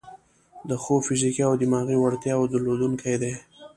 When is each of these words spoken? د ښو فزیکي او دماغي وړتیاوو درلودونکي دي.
د 0.69 0.71
ښو 0.83 0.95
فزیکي 1.05 1.43
او 1.49 1.53
دماغي 1.61 1.95
وړتیاوو 1.99 2.51
درلودونکي 2.53 3.15
دي. 3.21 3.33